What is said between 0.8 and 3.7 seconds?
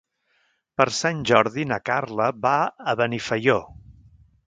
Per Sant Jordi na Carla va a Benifaió.